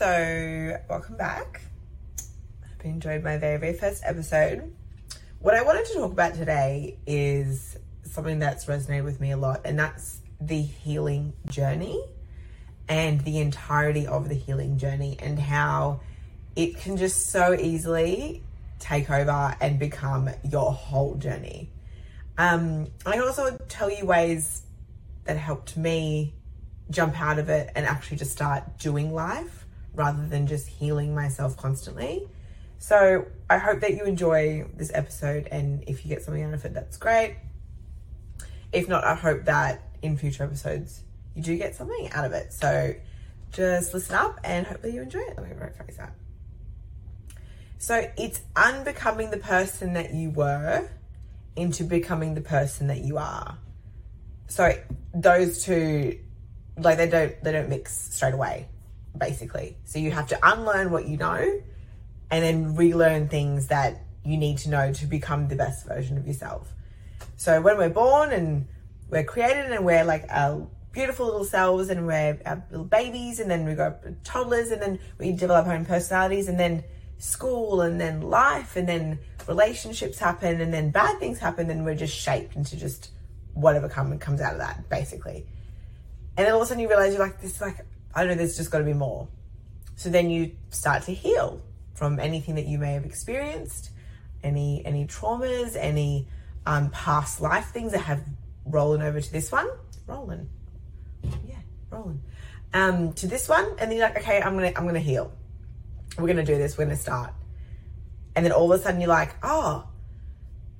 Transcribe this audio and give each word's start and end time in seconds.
So, 0.00 0.80
welcome 0.88 1.18
back. 1.18 1.60
I 2.64 2.68
hope 2.68 2.84
you 2.86 2.90
enjoyed 2.90 3.22
my 3.22 3.36
very, 3.36 3.58
very 3.58 3.74
first 3.74 4.02
episode. 4.06 4.74
What 5.40 5.54
I 5.54 5.62
wanted 5.62 5.84
to 5.88 5.92
talk 5.92 6.10
about 6.10 6.32
today 6.32 6.96
is 7.06 7.76
something 8.04 8.38
that's 8.38 8.64
resonated 8.64 9.04
with 9.04 9.20
me 9.20 9.32
a 9.32 9.36
lot, 9.36 9.60
and 9.66 9.78
that's 9.78 10.20
the 10.40 10.62
healing 10.62 11.34
journey 11.50 12.02
and 12.88 13.20
the 13.26 13.40
entirety 13.40 14.06
of 14.06 14.30
the 14.30 14.34
healing 14.34 14.78
journey, 14.78 15.18
and 15.18 15.38
how 15.38 16.00
it 16.56 16.78
can 16.78 16.96
just 16.96 17.26
so 17.26 17.52
easily 17.52 18.42
take 18.78 19.10
over 19.10 19.54
and 19.60 19.78
become 19.78 20.30
your 20.50 20.72
whole 20.72 21.16
journey. 21.16 21.68
Um, 22.38 22.86
I 23.04 23.18
can 23.18 23.20
also 23.20 23.54
tell 23.68 23.90
you 23.90 24.06
ways 24.06 24.62
that 25.24 25.36
helped 25.36 25.76
me 25.76 26.32
jump 26.88 27.20
out 27.20 27.38
of 27.38 27.50
it 27.50 27.70
and 27.74 27.84
actually 27.84 28.16
just 28.16 28.32
start 28.32 28.78
doing 28.78 29.12
life 29.12 29.66
rather 30.00 30.26
than 30.26 30.46
just 30.46 30.66
healing 30.66 31.14
myself 31.14 31.58
constantly. 31.58 32.26
So 32.78 33.26
I 33.50 33.58
hope 33.58 33.80
that 33.80 33.92
you 33.96 34.04
enjoy 34.04 34.64
this 34.74 34.90
episode, 34.94 35.46
and 35.52 35.84
if 35.86 36.04
you 36.04 36.08
get 36.08 36.22
something 36.22 36.42
out 36.42 36.54
of 36.54 36.64
it, 36.64 36.72
that's 36.72 36.96
great. 36.96 37.36
If 38.72 38.88
not, 38.88 39.04
I 39.04 39.14
hope 39.14 39.44
that 39.44 39.82
in 40.00 40.16
future 40.16 40.44
episodes 40.44 41.02
you 41.34 41.42
do 41.42 41.56
get 41.58 41.74
something 41.74 42.10
out 42.12 42.24
of 42.24 42.32
it. 42.32 42.54
So 42.54 42.94
just 43.52 43.92
listen 43.92 44.14
up 44.14 44.40
and 44.42 44.66
hopefully 44.66 44.94
you 44.94 45.02
enjoy 45.02 45.20
it. 45.20 45.34
Let 45.36 45.46
me 45.46 45.54
rephrase 45.54 45.98
that. 45.98 46.14
So 47.76 48.10
it's 48.16 48.40
unbecoming 48.56 49.30
the 49.30 49.36
person 49.36 49.92
that 49.94 50.14
you 50.14 50.30
were 50.30 50.88
into 51.56 51.84
becoming 51.84 52.34
the 52.34 52.40
person 52.40 52.86
that 52.86 53.00
you 53.04 53.18
are. 53.18 53.58
So 54.48 54.72
those 55.12 55.62
two 55.62 56.18
like 56.78 56.96
they 56.96 57.08
don't 57.08 57.44
they 57.44 57.52
don't 57.52 57.68
mix 57.68 58.14
straight 58.14 58.32
away 58.32 58.66
basically. 59.16 59.76
So 59.84 59.98
you 59.98 60.10
have 60.10 60.28
to 60.28 60.38
unlearn 60.42 60.90
what 60.90 61.06
you 61.06 61.16
know 61.16 61.60
and 62.30 62.44
then 62.44 62.76
relearn 62.76 63.28
things 63.28 63.68
that 63.68 64.02
you 64.24 64.36
need 64.36 64.58
to 64.58 64.70
know 64.70 64.92
to 64.92 65.06
become 65.06 65.48
the 65.48 65.56
best 65.56 65.86
version 65.86 66.16
of 66.16 66.26
yourself. 66.26 66.72
So 67.36 67.60
when 67.60 67.78
we're 67.78 67.88
born 67.88 68.32
and 68.32 68.68
we're 69.08 69.24
created 69.24 69.72
and 69.72 69.84
we're 69.84 70.04
like 70.04 70.26
our 70.28 70.66
beautiful 70.92 71.26
little 71.26 71.44
selves 71.44 71.88
and 71.88 72.06
we're 72.06 72.38
our 72.44 72.64
little 72.70 72.84
babies 72.84 73.40
and 73.40 73.50
then 73.50 73.64
we 73.64 73.74
go 73.74 73.96
toddlers 74.24 74.70
and 74.70 74.82
then 74.82 74.98
we 75.18 75.32
develop 75.32 75.66
our 75.66 75.74
own 75.74 75.84
personalities 75.84 76.48
and 76.48 76.58
then 76.58 76.84
school 77.18 77.80
and 77.80 78.00
then 78.00 78.22
life 78.22 78.76
and 78.76 78.88
then 78.88 79.18
relationships 79.46 80.18
happen 80.18 80.60
and 80.60 80.72
then 80.72 80.90
bad 80.90 81.18
things 81.18 81.38
happen 81.38 81.70
and 81.70 81.84
we're 81.84 81.94
just 81.94 82.16
shaped 82.16 82.56
into 82.56 82.76
just 82.76 83.10
whatever 83.54 83.88
come, 83.88 84.16
comes 84.18 84.40
out 84.40 84.52
of 84.52 84.58
that 84.58 84.88
basically. 84.88 85.46
And 86.36 86.46
then 86.46 86.54
all 86.54 86.60
of 86.60 86.66
a 86.66 86.68
sudden 86.68 86.82
you 86.82 86.88
realize 86.88 87.12
you're 87.12 87.22
like 87.22 87.40
this 87.40 87.60
like 87.60 87.84
I 88.14 88.24
know 88.24 88.34
there's 88.34 88.56
just 88.56 88.70
got 88.70 88.78
to 88.78 88.84
be 88.84 88.92
more. 88.92 89.28
So 89.96 90.08
then 90.08 90.30
you 90.30 90.52
start 90.70 91.02
to 91.04 91.12
heal 91.12 91.62
from 91.94 92.18
anything 92.18 92.54
that 92.54 92.66
you 92.66 92.78
may 92.78 92.94
have 92.94 93.04
experienced, 93.04 93.90
any 94.42 94.82
any 94.86 95.06
traumas, 95.06 95.76
any 95.78 96.26
um, 96.66 96.90
past 96.90 97.40
life 97.40 97.66
things 97.66 97.92
that 97.92 98.00
have 98.00 98.22
rolling 98.64 99.02
over 99.02 99.20
to 99.20 99.32
this 99.32 99.52
one, 99.52 99.68
rolling, 100.06 100.48
yeah, 101.46 101.56
rolling, 101.90 102.22
um, 102.72 103.12
to 103.12 103.26
this 103.26 103.48
one, 103.48 103.66
and 103.78 103.90
then 103.90 103.92
you're 103.92 104.06
like, 104.06 104.18
okay, 104.18 104.40
I'm 104.40 104.54
gonna 104.54 104.72
I'm 104.76 104.86
gonna 104.86 105.00
heal. 105.00 105.32
We're 106.18 106.28
gonna 106.28 106.44
do 106.44 106.56
this. 106.56 106.78
We're 106.78 106.84
gonna 106.84 106.96
start, 106.96 107.34
and 108.34 108.44
then 108.44 108.52
all 108.52 108.72
of 108.72 108.80
a 108.80 108.82
sudden 108.82 109.00
you're 109.00 109.08
like, 109.08 109.34
oh, 109.42 109.86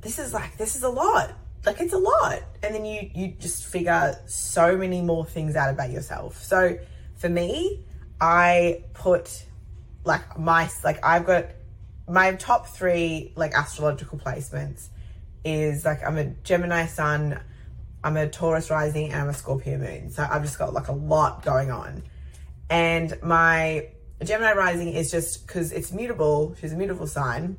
this 0.00 0.19
is 0.19 0.33
like 0.33 0.56
this 0.56 0.77
is 0.77 0.83
a 0.83 0.89
lot. 0.89 1.34
Like 1.67 1.81
it's 1.81 1.92
a 1.92 1.98
lot, 1.98 2.42
and 2.62 2.75
then 2.75 2.87
you 2.87 3.11
you 3.15 3.28
just 3.39 3.67
figure 3.67 4.19
so 4.27 4.77
many 4.77 5.03
more 5.03 5.27
things 5.27 5.56
out 5.56 5.69
about 5.69 5.91
yourself. 5.91 6.42
So 6.42 6.78
for 7.20 7.28
me, 7.28 7.84
I 8.18 8.84
put 8.94 9.44
like 10.04 10.38
my 10.38 10.70
like 10.82 11.04
I've 11.04 11.26
got 11.26 11.46
my 12.08 12.34
top 12.34 12.66
three 12.68 13.32
like 13.36 13.52
astrological 13.52 14.18
placements 14.18 14.88
is 15.44 15.84
like 15.84 16.02
I'm 16.02 16.16
a 16.16 16.24
Gemini 16.24 16.86
sun, 16.86 17.38
I'm 18.03 18.16
a 18.16 18.26
Taurus 18.26 18.70
rising, 18.70 19.12
and 19.12 19.20
I'm 19.20 19.28
a 19.28 19.34
Scorpio 19.34 19.76
moon. 19.76 20.10
So 20.10 20.26
I've 20.28 20.42
just 20.42 20.59
got 20.59 20.72
like 20.72 20.88
a 20.88 20.92
lot 20.92 21.44
going 21.44 21.70
on. 21.70 22.03
And 22.70 23.19
my 23.22 23.88
Gemini 24.25 24.54
rising 24.54 24.88
is 24.88 25.10
just 25.10 25.47
because 25.47 25.72
it's 25.72 25.92
mutable, 25.92 26.56
she's 26.59 26.72
a 26.72 26.76
mutable 26.76 27.06
sign. 27.06 27.59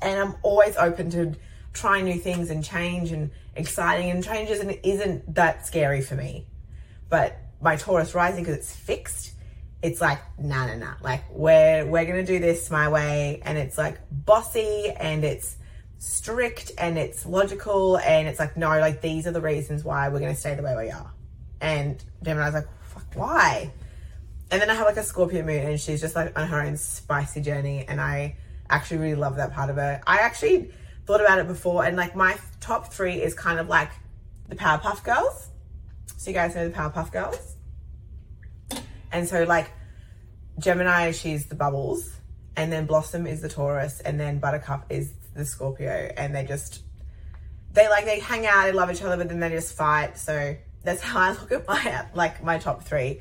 And 0.00 0.18
I'm 0.18 0.36
always 0.42 0.76
open 0.78 1.10
to 1.10 1.34
trying 1.74 2.06
new 2.06 2.18
things 2.18 2.48
and 2.48 2.64
change 2.64 3.12
and 3.12 3.30
exciting 3.54 4.10
and 4.10 4.24
changes 4.24 4.60
and 4.60 4.70
it 4.70 4.80
isn't 4.82 5.34
that 5.34 5.66
scary 5.66 6.00
for 6.00 6.14
me. 6.14 6.46
But 7.10 7.38
my 7.62 7.76
Taurus 7.76 8.14
rising, 8.14 8.44
because 8.44 8.56
it's 8.56 8.74
fixed, 8.74 9.32
it's 9.82 10.00
like 10.00 10.20
nah 10.38 10.66
nah 10.66 10.76
nah. 10.76 10.94
Like 11.02 11.24
we're 11.30 11.84
we're 11.86 12.04
gonna 12.04 12.24
do 12.24 12.38
this 12.38 12.70
my 12.70 12.88
way 12.88 13.42
and 13.44 13.58
it's 13.58 13.76
like 13.76 13.98
bossy 14.10 14.90
and 14.90 15.24
it's 15.24 15.56
strict 15.98 16.72
and 16.78 16.98
it's 16.98 17.26
logical 17.26 17.98
and 17.98 18.26
it's 18.28 18.38
like 18.38 18.56
no 18.56 18.68
like 18.80 19.00
these 19.00 19.26
are 19.26 19.32
the 19.32 19.40
reasons 19.40 19.84
why 19.84 20.08
we're 20.08 20.20
gonna 20.20 20.34
stay 20.34 20.54
the 20.54 20.62
way 20.62 20.76
we 20.76 20.90
are. 20.90 21.12
And 21.60 22.02
Gemini's 22.22 22.54
like 22.54 22.68
fuck 22.82 23.06
why? 23.14 23.72
And 24.50 24.60
then 24.60 24.70
I 24.70 24.74
have 24.74 24.86
like 24.86 24.96
a 24.96 25.02
Scorpio 25.02 25.42
moon 25.42 25.64
and 25.64 25.80
she's 25.80 26.00
just 26.00 26.14
like 26.14 26.38
on 26.38 26.46
her 26.46 26.60
own 26.60 26.76
spicy 26.76 27.40
journey 27.40 27.84
and 27.88 28.00
I 28.00 28.36
actually 28.70 28.98
really 28.98 29.14
love 29.14 29.36
that 29.36 29.52
part 29.52 29.70
of 29.70 29.76
her. 29.76 30.00
I 30.06 30.18
actually 30.18 30.72
thought 31.06 31.20
about 31.20 31.38
it 31.38 31.48
before 31.48 31.84
and 31.84 31.96
like 31.96 32.14
my 32.14 32.36
top 32.60 32.92
three 32.92 33.20
is 33.20 33.34
kind 33.34 33.58
of 33.58 33.68
like 33.68 33.90
the 34.48 34.54
Powerpuff 34.54 35.02
Girls 35.02 35.48
so 36.22 36.30
you 36.30 36.34
guys 36.34 36.54
know 36.54 36.68
the 36.68 36.74
Powerpuff 36.74 37.10
Girls 37.10 37.56
and 39.12 39.28
so 39.28 39.44
like 39.44 39.70
Gemini, 40.58 41.12
she's 41.12 41.46
the 41.46 41.54
bubbles, 41.54 42.10
and 42.56 42.72
then 42.72 42.86
Blossom 42.86 43.26
is 43.26 43.40
the 43.40 43.48
Taurus, 43.48 44.00
and 44.00 44.18
then 44.18 44.38
Buttercup 44.38 44.86
is 44.90 45.12
the 45.34 45.44
Scorpio, 45.44 46.12
and 46.16 46.34
they 46.34 46.44
just 46.44 46.82
they 47.72 47.88
like 47.88 48.04
they 48.04 48.20
hang 48.20 48.46
out, 48.46 48.64
they 48.64 48.72
love 48.72 48.90
each 48.90 49.02
other, 49.02 49.16
but 49.16 49.28
then 49.28 49.40
they 49.40 49.50
just 49.50 49.76
fight. 49.76 50.18
So 50.18 50.56
that's 50.82 51.00
how 51.02 51.20
I 51.20 51.30
look 51.32 51.52
at 51.52 51.68
my 51.68 52.06
like 52.14 52.42
my 52.42 52.58
top 52.58 52.82
three, 52.82 53.20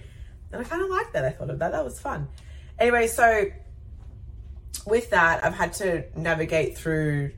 and 0.51 0.61
I 0.61 0.63
kind 0.63 0.81
of 0.81 0.89
like 0.89 1.13
that. 1.13 1.25
I 1.25 1.31
thought 1.31 1.49
of 1.49 1.59
that. 1.59 1.71
That 1.71 1.83
was 1.83 1.99
fun. 1.99 2.27
Anyway, 2.79 3.07
so 3.07 3.45
with 4.87 5.09
that, 5.11 5.43
I've 5.43 5.53
had 5.53 5.73
to 5.73 6.05
navigate 6.15 6.77
through 6.77 7.31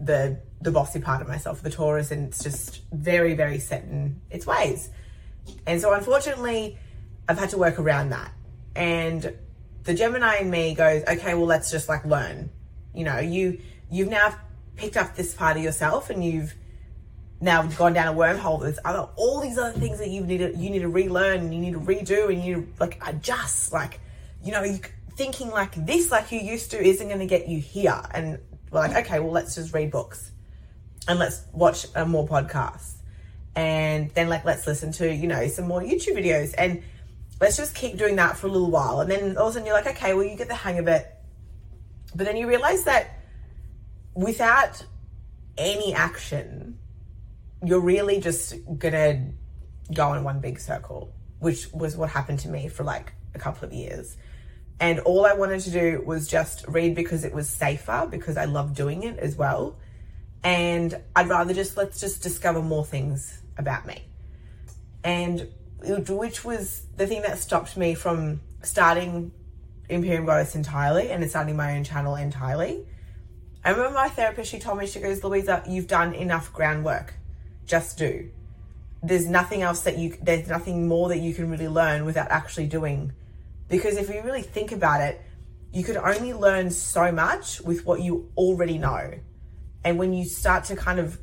the 0.00 0.40
the 0.60 0.70
bossy 0.70 1.00
part 1.00 1.22
of 1.22 1.28
myself, 1.28 1.62
the 1.62 1.70
Taurus, 1.70 2.10
and 2.10 2.28
it's 2.28 2.42
just 2.42 2.82
very 2.92 3.34
very 3.34 3.58
set 3.58 3.84
in 3.84 4.20
its 4.30 4.46
ways. 4.46 4.90
And 5.66 5.80
so 5.80 5.92
unfortunately, 5.92 6.78
I've 7.28 7.38
had 7.38 7.50
to 7.50 7.58
work 7.58 7.78
around 7.78 8.10
that. 8.10 8.32
And 8.74 9.36
the 9.84 9.94
Gemini 9.94 10.38
in 10.38 10.50
me 10.50 10.74
goes, 10.74 11.02
okay, 11.04 11.34
well, 11.34 11.46
let's 11.46 11.70
just 11.70 11.88
like 11.88 12.04
learn. 12.04 12.50
You 12.94 13.04
know, 13.04 13.18
you 13.18 13.60
you've 13.90 14.08
now 14.08 14.34
picked 14.76 14.96
up 14.96 15.16
this 15.16 15.34
part 15.34 15.56
of 15.56 15.62
yourself, 15.62 16.10
and 16.10 16.24
you've 16.24 16.54
now 17.40 17.62
gone 17.62 17.92
down 17.92 18.14
a 18.14 18.16
wormhole. 18.16 18.62
There's 18.62 18.78
other 18.84 19.08
all 19.16 19.40
these 19.40 19.58
other 19.58 19.78
things 19.78 19.98
that 19.98 20.08
you 20.08 20.22
need 20.22 20.38
to 20.38 20.56
you 20.56 20.70
need 20.70 20.80
to 20.80 20.88
relearn, 20.88 21.40
and 21.40 21.54
you 21.54 21.60
need 21.60 21.72
to 21.72 21.80
redo, 21.80 22.32
and 22.32 22.44
you 22.44 22.68
like 22.78 23.00
adjust. 23.06 23.72
Like, 23.72 24.00
you 24.42 24.52
know, 24.52 24.62
you 24.62 24.80
thinking 25.16 25.50
like 25.50 25.74
this, 25.86 26.10
like 26.10 26.32
you 26.32 26.40
used 26.40 26.70
to, 26.70 26.82
isn't 26.82 27.06
going 27.08 27.20
to 27.20 27.26
get 27.26 27.48
you 27.48 27.60
here. 27.60 28.00
And 28.12 28.38
we're 28.70 28.80
like, 28.80 29.06
okay, 29.06 29.20
well, 29.20 29.32
let's 29.32 29.54
just 29.54 29.74
read 29.74 29.90
books, 29.90 30.30
and 31.08 31.18
let's 31.18 31.42
watch 31.52 31.86
uh, 31.94 32.04
more 32.04 32.26
podcasts, 32.26 32.94
and 33.56 34.10
then 34.10 34.28
like 34.28 34.44
let's 34.44 34.66
listen 34.66 34.92
to 34.92 35.12
you 35.12 35.26
know 35.26 35.46
some 35.48 35.66
more 35.66 35.80
YouTube 35.80 36.16
videos, 36.16 36.54
and 36.56 36.82
let's 37.40 37.56
just 37.56 37.74
keep 37.74 37.96
doing 37.96 38.16
that 38.16 38.36
for 38.36 38.46
a 38.46 38.50
little 38.50 38.70
while. 38.70 39.00
And 39.00 39.10
then 39.10 39.36
all 39.36 39.48
of 39.48 39.50
a 39.50 39.52
sudden 39.54 39.66
you're 39.66 39.74
like, 39.74 39.86
okay, 39.86 40.14
well, 40.14 40.24
you 40.24 40.36
get 40.36 40.48
the 40.48 40.54
hang 40.54 40.78
of 40.78 40.88
it. 40.88 41.06
But 42.14 42.26
then 42.26 42.36
you 42.36 42.46
realize 42.46 42.84
that 42.84 43.18
without 44.14 44.84
any 45.56 45.94
action, 45.94 46.78
you're 47.64 47.80
really 47.80 48.20
just 48.20 48.54
gonna 48.78 49.32
go 49.92 50.12
in 50.14 50.24
one 50.24 50.40
big 50.40 50.60
circle, 50.60 51.12
which 51.38 51.72
was 51.72 51.96
what 51.96 52.10
happened 52.10 52.40
to 52.40 52.48
me 52.48 52.68
for 52.68 52.84
like 52.84 53.12
a 53.34 53.38
couple 53.38 53.66
of 53.66 53.72
years. 53.72 54.16
And 54.80 54.98
all 55.00 55.26
I 55.26 55.34
wanted 55.34 55.60
to 55.60 55.70
do 55.70 56.02
was 56.04 56.26
just 56.26 56.66
read 56.66 56.94
because 56.94 57.24
it 57.24 57.34
was 57.34 57.48
safer, 57.48 58.08
because 58.10 58.36
I 58.38 58.46
love 58.46 58.74
doing 58.74 59.02
it 59.02 59.18
as 59.18 59.36
well. 59.36 59.76
And 60.42 60.98
I'd 61.14 61.28
rather 61.28 61.52
just 61.52 61.76
let's 61.76 62.00
just 62.00 62.22
discover 62.22 62.62
more 62.62 62.84
things 62.84 63.42
about 63.58 63.86
me. 63.86 64.02
And 65.04 65.48
which 65.82 66.44
was 66.44 66.82
the 66.96 67.06
thing 67.06 67.22
that 67.22 67.38
stopped 67.38 67.76
me 67.76 67.94
from 67.94 68.40
starting 68.62 69.32
Imperium 69.88 70.26
Goddess 70.26 70.54
entirely 70.54 71.10
and 71.10 71.28
starting 71.28 71.56
my 71.56 71.76
own 71.76 71.84
channel 71.84 72.16
entirely. 72.16 72.86
I 73.64 73.70
remember 73.70 73.94
my 73.94 74.08
therapist, 74.08 74.50
she 74.50 74.58
told 74.58 74.78
me, 74.78 74.86
she 74.86 75.00
goes, 75.00 75.22
Louisa, 75.22 75.62
you've 75.68 75.86
done 75.86 76.14
enough 76.14 76.52
groundwork. 76.52 77.14
Just 77.66 77.98
do. 77.98 78.30
There's 79.02 79.26
nothing 79.26 79.62
else 79.62 79.82
that 79.82 79.98
you, 79.98 80.16
there's 80.22 80.48
nothing 80.48 80.88
more 80.88 81.08
that 81.10 81.18
you 81.18 81.34
can 81.34 81.50
really 81.50 81.68
learn 81.68 82.04
without 82.04 82.30
actually 82.30 82.66
doing. 82.66 83.12
Because 83.70 83.96
if 83.96 84.10
you 84.10 84.20
really 84.22 84.42
think 84.42 84.72
about 84.72 85.00
it, 85.00 85.22
you 85.72 85.84
could 85.84 85.96
only 85.96 86.32
learn 86.34 86.70
so 86.70 87.12
much 87.12 87.60
with 87.60 87.86
what 87.86 88.02
you 88.02 88.30
already 88.36 88.76
know. 88.76 89.12
And 89.84 89.98
when 89.98 90.12
you 90.12 90.24
start 90.24 90.64
to 90.64 90.76
kind 90.76 90.98
of 90.98 91.18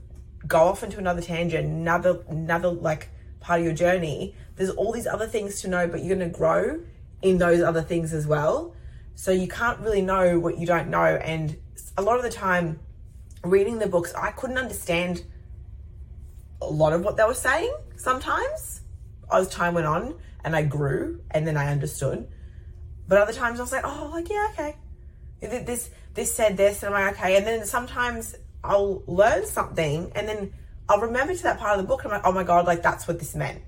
go 0.47 0.59
off 0.59 0.81
into 0.81 0.97
another 0.97 1.21
tangent, 1.21 1.65
another, 1.65 2.23
another 2.29 2.69
like 2.69 3.09
part 3.41 3.59
of 3.59 3.65
your 3.65 3.75
journey, 3.75 4.33
there's 4.55 4.69
all 4.69 4.93
these 4.93 5.05
other 5.05 5.27
things 5.27 5.61
to 5.61 5.67
know, 5.67 5.87
but 5.87 6.03
you're 6.03 6.15
going 6.15 6.31
to 6.31 6.35
grow 6.35 6.79
in 7.21 7.37
those 7.37 7.61
other 7.61 7.81
things 7.81 8.13
as 8.13 8.25
well. 8.25 8.73
So 9.15 9.31
you 9.31 9.47
can't 9.47 9.79
really 9.81 10.01
know 10.01 10.39
what 10.39 10.57
you 10.57 10.65
don't 10.65 10.89
know. 10.89 11.03
And 11.03 11.57
a 11.97 12.01
lot 12.01 12.17
of 12.17 12.23
the 12.23 12.29
time, 12.29 12.79
reading 13.43 13.79
the 13.79 13.87
books, 13.87 14.13
I 14.13 14.31
couldn't 14.31 14.57
understand 14.57 15.23
a 16.61 16.67
lot 16.67 16.93
of 16.93 17.03
what 17.03 17.17
they 17.17 17.23
were 17.23 17.33
saying 17.33 17.75
sometimes 17.97 18.81
as 19.31 19.49
time 19.49 19.73
went 19.73 19.85
on 19.85 20.15
and 20.43 20.55
I 20.55 20.63
grew 20.63 21.21
and 21.31 21.45
then 21.45 21.57
I 21.57 21.71
understood. 21.71 22.27
But 23.07 23.19
other 23.19 23.33
times 23.33 23.59
I 23.59 23.63
was 23.63 23.71
like, 23.71 23.85
oh, 23.85 24.09
like, 24.11 24.29
yeah, 24.29 24.47
okay. 24.51 24.75
This, 25.39 25.89
this 26.13 26.35
said 26.35 26.57
this, 26.57 26.83
and 26.83 26.93
I'm 26.93 27.05
like, 27.05 27.17
okay. 27.17 27.37
And 27.37 27.45
then 27.45 27.65
sometimes 27.65 28.35
I'll 28.63 29.03
learn 29.07 29.45
something 29.45 30.11
and 30.15 30.27
then 30.27 30.53
I'll 30.89 30.99
remember 30.99 31.33
to 31.33 31.43
that 31.43 31.59
part 31.59 31.77
of 31.77 31.83
the 31.83 31.87
book 31.87 32.03
and 32.03 32.13
I'm 32.13 32.19
like, 32.19 32.27
oh 32.27 32.31
my 32.33 32.43
God, 32.43 32.65
like 32.65 32.81
that's 32.81 33.07
what 33.07 33.19
this 33.19 33.35
meant. 33.35 33.61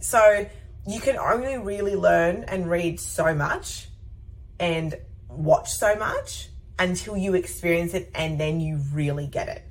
So 0.00 0.46
you 0.86 1.00
can 1.00 1.16
only 1.16 1.56
really 1.58 1.94
learn 1.94 2.44
and 2.44 2.68
read 2.68 2.98
so 3.00 3.34
much 3.34 3.88
and 4.58 4.94
watch 5.28 5.72
so 5.72 5.94
much 5.96 6.48
until 6.78 7.16
you 7.16 7.34
experience 7.34 7.94
it 7.94 8.10
and 8.14 8.38
then 8.38 8.60
you 8.60 8.80
really 8.92 9.26
get 9.26 9.48
it. 9.48 9.62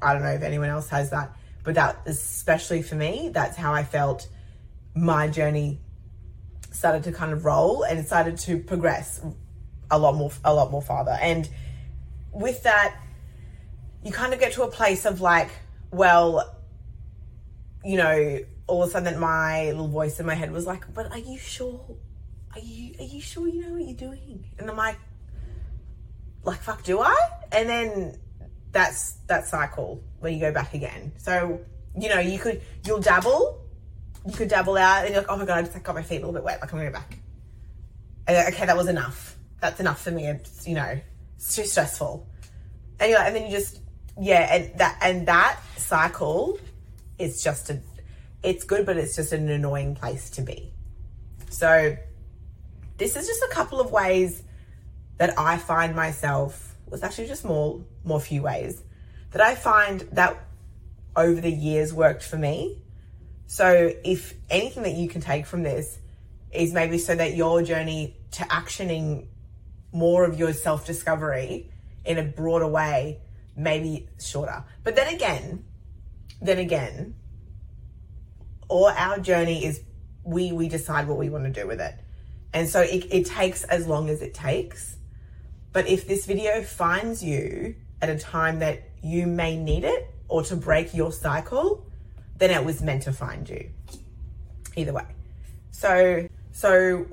I 0.00 0.14
don't 0.14 0.22
know 0.22 0.30
if 0.30 0.42
anyone 0.42 0.70
else 0.70 0.88
has 0.88 1.10
that, 1.10 1.36
but 1.62 1.74
that 1.74 2.00
especially 2.06 2.82
for 2.82 2.94
me, 2.94 3.30
that's 3.32 3.56
how 3.56 3.72
I 3.72 3.84
felt 3.84 4.28
my 4.94 5.28
journey 5.28 5.80
started 6.70 7.04
to 7.04 7.12
kind 7.12 7.32
of 7.32 7.44
roll 7.44 7.82
and 7.82 8.06
started 8.06 8.38
to 8.38 8.58
progress 8.58 9.20
a 9.90 9.98
lot 9.98 10.14
more 10.14 10.30
a 10.44 10.54
lot 10.54 10.70
more 10.70 10.82
farther. 10.82 11.16
And 11.20 11.48
with 12.32 12.62
that, 12.62 12.96
you 14.02 14.12
kind 14.12 14.32
of 14.32 14.40
get 14.40 14.52
to 14.52 14.62
a 14.62 14.70
place 14.70 15.04
of 15.04 15.20
like, 15.20 15.50
well, 15.90 16.56
you 17.84 17.96
know, 17.96 18.38
all 18.66 18.82
of 18.82 18.88
a 18.88 18.92
sudden 18.92 19.18
my 19.18 19.66
little 19.66 19.88
voice 19.88 20.20
in 20.20 20.26
my 20.26 20.34
head 20.34 20.52
was 20.52 20.66
like, 20.66 20.92
but 20.94 21.10
are 21.10 21.18
you 21.18 21.38
sure? 21.38 21.96
Are 22.54 22.60
you 22.60 22.94
are 22.98 23.04
you 23.04 23.20
sure 23.20 23.48
you 23.48 23.62
know 23.62 23.74
what 23.74 23.84
you're 23.84 23.96
doing? 23.96 24.44
And 24.58 24.70
I'm 24.70 24.76
like, 24.76 24.98
like 26.44 26.60
fuck, 26.60 26.84
do 26.84 27.00
I? 27.00 27.16
And 27.52 27.68
then 27.68 28.18
that's 28.72 29.12
that 29.26 29.46
cycle 29.46 30.02
where 30.20 30.30
you 30.30 30.40
go 30.40 30.52
back 30.52 30.74
again. 30.74 31.12
So 31.18 31.60
you 31.98 32.08
know, 32.08 32.20
you 32.20 32.38
could 32.38 32.62
you'll 32.86 33.00
dabble, 33.00 33.59
you 34.26 34.32
could 34.32 34.48
dabble 34.48 34.76
out, 34.76 35.04
and 35.04 35.14
you're 35.14 35.22
like, 35.22 35.30
oh 35.30 35.36
my 35.36 35.44
god, 35.44 35.58
I 35.58 35.62
just 35.62 35.82
got 35.82 35.94
my 35.94 36.02
feet 36.02 36.16
a 36.16 36.20
little 36.20 36.32
bit 36.32 36.44
wet. 36.44 36.60
Like 36.60 36.72
I'm 36.72 36.78
going 36.78 36.92
back. 36.92 37.18
And, 38.26 38.54
okay, 38.54 38.66
that 38.66 38.76
was 38.76 38.88
enough. 38.88 39.36
That's 39.60 39.80
enough 39.80 40.02
for 40.02 40.10
me. 40.10 40.26
It's 40.26 40.66
you 40.66 40.74
know, 40.74 41.00
it's 41.36 41.54
too 41.54 41.64
stressful. 41.64 42.26
And, 42.98 43.10
you're 43.10 43.18
like, 43.18 43.28
and 43.28 43.36
then 43.36 43.46
you 43.46 43.50
just 43.50 43.80
yeah, 44.20 44.54
and 44.54 44.78
that 44.78 44.98
and 45.02 45.26
that 45.28 45.60
cycle 45.76 46.58
is 47.18 47.42
just 47.42 47.70
a 47.70 47.80
it's 48.42 48.64
good, 48.64 48.86
but 48.86 48.96
it's 48.96 49.16
just 49.16 49.32
an 49.32 49.48
annoying 49.48 49.94
place 49.94 50.30
to 50.30 50.42
be. 50.42 50.72
So 51.50 51.96
this 52.96 53.16
is 53.16 53.26
just 53.26 53.42
a 53.42 53.48
couple 53.52 53.80
of 53.80 53.90
ways 53.90 54.42
that 55.18 55.38
I 55.38 55.58
find 55.58 55.94
myself, 55.94 56.74
was 56.88 57.02
actually 57.02 57.26
just 57.26 57.44
more, 57.44 57.84
more 58.04 58.20
few 58.20 58.42
ways 58.42 58.82
that 59.32 59.42
I 59.42 59.54
find 59.54 60.00
that 60.12 60.42
over 61.14 61.40
the 61.40 61.50
years 61.50 61.92
worked 61.92 62.22
for 62.22 62.36
me. 62.36 62.82
So 63.50 63.92
if 64.04 64.34
anything 64.48 64.84
that 64.84 64.94
you 64.94 65.08
can 65.08 65.20
take 65.20 65.44
from 65.44 65.64
this 65.64 65.98
is 66.52 66.72
maybe 66.72 66.98
so 66.98 67.16
that 67.16 67.34
your 67.34 67.62
journey 67.62 68.16
to 68.30 68.44
actioning 68.44 69.26
more 69.90 70.24
of 70.24 70.38
your 70.38 70.52
self 70.52 70.86
discovery 70.86 71.68
in 72.04 72.16
a 72.16 72.22
broader 72.22 72.68
way, 72.68 73.18
maybe 73.56 74.08
shorter. 74.20 74.62
But 74.84 74.94
then 74.94 75.12
again, 75.12 75.64
then 76.40 76.58
again, 76.58 77.16
or 78.68 78.92
our 78.92 79.18
journey 79.18 79.64
is 79.64 79.80
we 80.22 80.52
we 80.52 80.68
decide 80.68 81.08
what 81.08 81.18
we 81.18 81.28
want 81.28 81.42
to 81.42 81.50
do 81.50 81.66
with 81.66 81.80
it. 81.80 81.96
And 82.54 82.68
so 82.68 82.82
it, 82.82 83.04
it 83.10 83.26
takes 83.26 83.64
as 83.64 83.84
long 83.84 84.10
as 84.10 84.22
it 84.22 84.32
takes. 84.32 84.96
But 85.72 85.88
if 85.88 86.06
this 86.06 86.24
video 86.24 86.62
finds 86.62 87.20
you 87.24 87.74
at 88.00 88.10
a 88.10 88.16
time 88.16 88.60
that 88.60 88.90
you 89.02 89.26
may 89.26 89.56
need 89.56 89.82
it 89.82 90.06
or 90.28 90.44
to 90.44 90.54
break 90.54 90.94
your 90.94 91.10
cycle, 91.10 91.89
then 92.40 92.50
it 92.50 92.64
was 92.64 92.82
meant 92.82 93.02
to 93.02 93.12
find 93.12 93.48
you. 93.48 93.70
Either 94.74 94.92
way. 94.92 95.06
So 95.70 96.28
so 96.50 97.06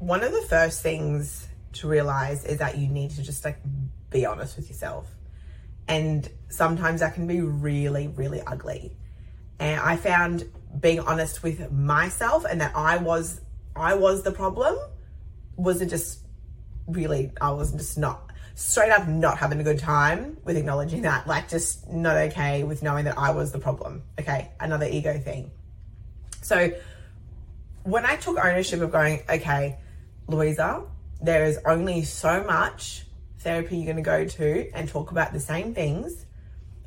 one 0.00 0.24
of 0.24 0.32
the 0.32 0.42
first 0.42 0.82
things 0.82 1.46
to 1.74 1.88
realize 1.88 2.44
is 2.44 2.58
that 2.58 2.78
you 2.78 2.88
need 2.88 3.10
to 3.12 3.22
just 3.22 3.44
like 3.44 3.58
be 4.10 4.26
honest 4.26 4.56
with 4.56 4.68
yourself. 4.68 5.06
And 5.86 6.28
sometimes 6.48 7.00
that 7.00 7.14
can 7.14 7.26
be 7.26 7.40
really, 7.40 8.08
really 8.08 8.40
ugly. 8.40 8.96
And 9.58 9.80
I 9.80 9.96
found 9.96 10.50
being 10.80 11.00
honest 11.00 11.42
with 11.42 11.70
myself 11.70 12.44
and 12.48 12.60
that 12.60 12.72
I 12.74 12.96
was 12.96 13.40
I 13.76 13.94
was 13.94 14.22
the 14.22 14.32
problem 14.32 14.76
was 15.56 15.80
it 15.80 15.86
just 15.86 16.20
really 16.86 17.32
I 17.40 17.50
was 17.50 17.72
just 17.72 17.98
not 17.98 18.30
straight 18.54 18.90
up 18.90 19.08
not 19.08 19.38
having 19.38 19.60
a 19.60 19.64
good 19.64 19.78
time 19.78 20.36
with 20.44 20.56
acknowledging 20.56 21.02
that 21.02 21.26
like 21.26 21.48
just 21.48 21.90
not 21.90 22.16
okay 22.16 22.62
with 22.62 22.82
knowing 22.82 23.04
that 23.04 23.18
I 23.18 23.30
was 23.30 23.50
the 23.52 23.58
problem 23.58 24.02
okay 24.18 24.50
another 24.60 24.86
ego 24.86 25.18
thing 25.18 25.50
so 26.40 26.70
when 27.82 28.06
I 28.06 28.16
took 28.16 28.38
ownership 28.38 28.80
of 28.80 28.92
going 28.92 29.22
okay 29.28 29.78
Louisa 30.28 30.84
there 31.20 31.44
is 31.44 31.58
only 31.66 32.04
so 32.04 32.44
much 32.44 33.06
therapy 33.38 33.76
you're 33.76 33.92
going 33.92 33.96
to 33.96 34.02
go 34.02 34.24
to 34.24 34.70
and 34.72 34.88
talk 34.88 35.10
about 35.10 35.32
the 35.32 35.40
same 35.40 35.74
things 35.74 36.24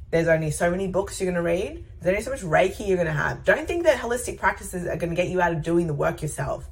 there's 0.10 0.28
only 0.28 0.52
so 0.52 0.72
many 0.72 0.88
books 0.88 1.20
you're 1.20 1.32
going 1.32 1.44
to 1.44 1.48
read. 1.48 1.84
There's 2.00 2.14
only 2.14 2.24
so 2.24 2.32
much 2.32 2.42
Reiki 2.42 2.88
you're 2.88 2.96
going 2.96 3.08
to 3.08 3.14
have. 3.14 3.44
Don't 3.44 3.68
think 3.68 3.84
that 3.84 4.00
holistic 4.00 4.40
practices 4.40 4.88
are 4.88 4.96
going 4.96 5.10
to 5.10 5.16
get 5.16 5.28
you 5.28 5.42
out 5.42 5.52
of 5.52 5.62
doing 5.62 5.88
the 5.88 5.94
work 5.94 6.22
yourself. 6.22 6.70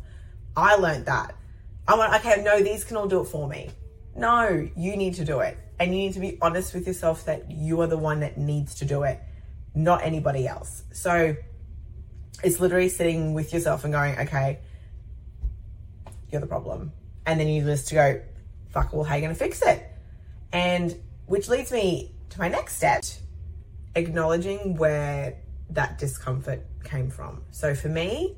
I 0.56 0.76
learned 0.76 1.08
that. 1.08 1.36
I 1.88 1.98
went, 1.98 2.14
okay, 2.16 2.42
no, 2.44 2.64
these 2.64 2.86
can 2.86 2.96
all 2.96 3.08
do 3.08 3.22
it 3.22 3.26
for 3.26 3.48
me. 3.48 3.72
No, 4.16 4.70
you 4.76 4.96
need 4.96 5.16
to 5.16 5.26
do 5.26 5.40
it. 5.40 5.58
And 5.80 5.92
you 5.92 5.98
need 5.98 6.14
to 6.14 6.20
be 6.20 6.38
honest 6.42 6.74
with 6.74 6.88
yourself 6.88 7.26
that 7.26 7.52
you 7.52 7.82
are 7.82 7.88
the 7.88 7.98
one 7.98 8.22
that 8.22 8.38
needs 8.38 8.76
to 8.76 8.86
do 8.86 9.04
it, 9.04 9.20
not 9.74 10.04
anybody 10.04 10.48
else. 10.48 10.84
So 10.94 11.36
it's 12.44 12.60
literally 12.60 12.90
sitting 12.90 13.34
with 13.34 13.54
yourself 13.54 13.84
and 13.84 13.94
going, 13.94 14.18
okay, 14.20 14.60
you're 16.32 16.42
the 16.42 16.48
problem. 16.48 16.94
And 17.26 17.40
then 17.40 17.48
you 17.48 17.64
just 17.64 17.90
to 17.90 17.96
go, 17.96 18.22
fuck, 18.70 18.94
well, 18.94 19.04
how 19.04 19.16
are 19.16 19.18
you 19.18 19.24
going 19.24 19.36
to 19.36 19.40
fix 19.40 19.62
it? 19.62 19.86
And 20.54 20.96
which 21.26 21.50
leads 21.50 21.72
me 21.72 22.12
to 22.30 22.40
my 22.40 22.48
next 22.48 22.78
step 22.78 23.04
acknowledging 23.96 24.76
where 24.76 25.38
that 25.72 25.98
discomfort 25.98 26.66
came 26.84 27.10
from. 27.10 27.42
So 27.52 27.74
for 27.74 27.90
me, 27.90 28.36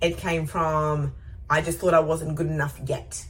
it 0.00 0.16
came 0.16 0.46
from 0.46 1.14
I 1.50 1.62
just 1.62 1.78
thought 1.78 1.94
I 1.94 2.00
wasn't 2.00 2.36
good 2.36 2.46
enough 2.46 2.78
yet. 2.86 3.24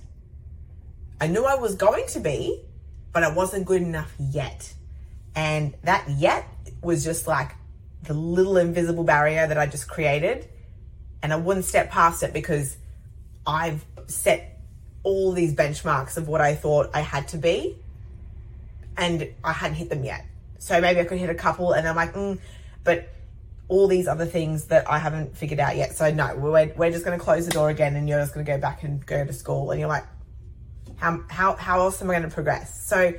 I 1.20 1.26
knew 1.26 1.44
I 1.44 1.56
was 1.56 1.74
going 1.74 2.06
to 2.08 2.20
be, 2.20 2.62
but 3.12 3.22
I 3.22 3.32
wasn't 3.32 3.66
good 3.66 3.82
enough 3.82 4.12
yet. 4.18 4.72
And 5.34 5.74
that 5.82 6.08
yet 6.08 6.46
was 6.82 7.04
just 7.04 7.26
like 7.26 7.52
the 8.04 8.14
little 8.14 8.56
invisible 8.56 9.04
barrier 9.04 9.46
that 9.46 9.58
I 9.58 9.66
just 9.66 9.88
created. 9.88 10.48
And 11.22 11.32
I 11.32 11.36
wouldn't 11.36 11.64
step 11.64 11.90
past 11.90 12.22
it 12.22 12.32
because 12.32 12.76
I've 13.46 13.84
set 14.06 14.60
all 15.02 15.32
these 15.32 15.54
benchmarks 15.54 16.16
of 16.16 16.28
what 16.28 16.40
I 16.40 16.54
thought 16.54 16.90
I 16.94 17.00
had 17.00 17.28
to 17.28 17.38
be. 17.38 17.76
And 18.96 19.28
I 19.42 19.52
hadn't 19.52 19.76
hit 19.76 19.90
them 19.90 20.04
yet. 20.04 20.24
So 20.58 20.80
maybe 20.80 21.00
I 21.00 21.04
could 21.04 21.18
hit 21.18 21.30
a 21.30 21.34
couple 21.34 21.72
and 21.72 21.86
I'm 21.86 21.96
like, 21.96 22.14
mm, 22.14 22.38
but 22.84 23.08
all 23.68 23.86
these 23.86 24.08
other 24.08 24.26
things 24.26 24.66
that 24.66 24.88
I 24.90 24.98
haven't 24.98 25.36
figured 25.36 25.60
out 25.60 25.76
yet. 25.76 25.96
So 25.96 26.10
no, 26.10 26.34
we're, 26.36 26.72
we're 26.76 26.90
just 26.90 27.04
going 27.04 27.18
to 27.18 27.22
close 27.22 27.46
the 27.46 27.52
door 27.52 27.70
again 27.70 27.96
and 27.96 28.08
you're 28.08 28.20
just 28.20 28.34
going 28.34 28.44
to 28.44 28.52
go 28.52 28.58
back 28.58 28.82
and 28.82 29.04
go 29.04 29.24
to 29.24 29.32
school. 29.32 29.70
And 29.70 29.78
you're 29.78 29.88
like, 29.88 30.04
how, 30.98 31.24
how, 31.28 31.56
how 31.56 31.80
else 31.80 32.02
am 32.02 32.10
I 32.10 32.14
going 32.14 32.28
to 32.28 32.34
progress? 32.34 32.86
So 32.86 33.14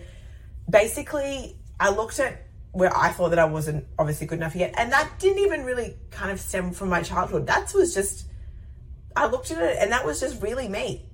basically 0.69 1.57
I 1.79 1.89
looked 1.89 2.19
at 2.19 2.45
where 2.71 2.95
I 2.95 3.09
thought 3.09 3.29
that 3.29 3.39
I 3.39 3.45
wasn't 3.45 3.86
obviously 3.98 4.27
good 4.27 4.38
enough 4.38 4.55
yet. 4.55 4.74
And 4.77 4.91
that 4.91 5.09
didn't 5.19 5.39
even 5.39 5.63
really 5.63 5.98
kind 6.12 6.31
of 6.31 6.39
stem 6.39 6.71
from 6.71 6.89
my 6.89 7.01
childhood. 7.01 7.48
That 7.48 7.74
was 7.74 7.93
just, 7.93 8.25
I 9.15 9.27
looked 9.27 9.51
at 9.51 9.57
it 9.57 9.77
and 9.79 9.91
that 9.91 10.05
was 10.05 10.19
just 10.19 10.41
really 10.41 10.67
me, 10.67 11.09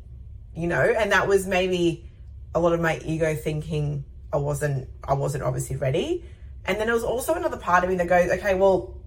you 0.53 0.67
know, 0.67 0.81
and 0.81 1.12
that 1.12 1.27
was 1.27 1.48
maybe 1.48 2.10
a 2.53 2.60
lot 2.60 2.74
of 2.74 2.81
my 2.81 3.00
ego 3.05 3.36
thinking 3.36 4.05
I 4.34 4.38
wasn't 4.38 4.89
I 5.03 5.13
wasn't 5.13 5.43
obviously 5.43 5.75
ready. 5.75 6.25
And 6.65 6.79
then 6.79 6.88
there 6.88 6.95
was 6.95 7.03
also 7.03 7.36
another 7.36 7.57
part 7.57 7.84
of 7.84 7.89
me 7.89 7.95
that 7.98 8.07
goes, 8.07 8.29
okay, 8.31 8.55
well, 8.55 8.98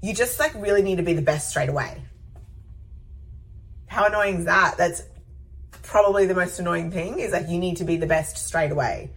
you 0.00 0.14
just 0.14 0.38
like 0.38 0.54
really 0.54 0.82
need 0.82 0.96
to 0.96 1.02
be 1.02 1.14
the 1.14 1.22
best 1.22 1.50
straight 1.50 1.68
away. 1.68 2.02
How 3.86 4.06
annoying 4.06 4.36
is 4.36 4.44
that? 4.44 4.76
That's 4.76 5.02
probably 5.84 6.26
the 6.26 6.34
most 6.34 6.58
annoying 6.58 6.90
thing 6.90 7.18
is 7.20 7.32
like 7.32 7.48
you 7.48 7.58
need 7.58 7.76
to 7.76 7.84
be 7.84 7.96
the 7.96 8.06
best 8.06 8.38
straight 8.38 8.72
away. 8.72 9.10